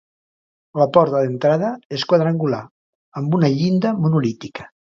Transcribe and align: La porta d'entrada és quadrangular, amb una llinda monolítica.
La 0.81 0.87
porta 0.95 1.21
d'entrada 1.25 1.69
és 1.99 2.07
quadrangular, 2.13 2.63
amb 3.23 3.39
una 3.41 3.55
llinda 3.61 3.95
monolítica. 4.03 4.71